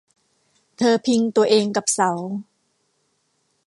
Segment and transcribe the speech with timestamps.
[0.77, 2.11] เธอพิงตัวเองกับเสา